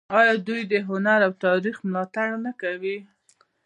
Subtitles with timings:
[0.19, 2.97] آیا دوی د هنر او تاریخ ملاتړ نه کوي؟